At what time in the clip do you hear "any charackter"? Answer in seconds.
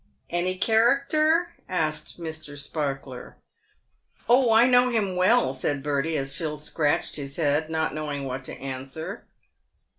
0.31-1.45